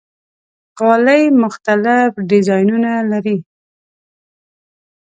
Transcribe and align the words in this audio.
غالۍ 0.79 1.23
مختلف 1.43 2.11
ډیزاینونه 2.29 2.91
لري. 3.11 3.37